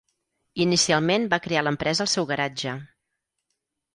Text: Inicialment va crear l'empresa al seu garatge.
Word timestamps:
Inicialment 0.63 1.27
va 1.33 1.39
crear 1.43 1.63
l'empresa 1.67 2.03
al 2.07 2.11
seu 2.15 2.27
garatge. 2.33 2.75